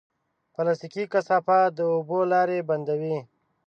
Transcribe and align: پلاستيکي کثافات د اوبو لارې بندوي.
پلاستيکي 0.53 1.03
کثافات 1.13 1.69
د 1.75 1.79
اوبو 1.93 2.19
لارې 2.31 2.57
بندوي. 2.69 3.17